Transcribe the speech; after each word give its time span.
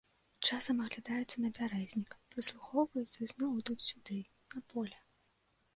Часам 0.47 0.79
аглядаюцца 0.85 1.43
на 1.43 1.51
бярэзнік, 1.57 2.15
прыслухоўваюцца 2.33 3.17
і 3.21 3.31
зноў 3.35 3.51
ідуць 3.65 3.83
сюды, 3.89 4.19
на 4.57 4.69
поле. 4.73 4.97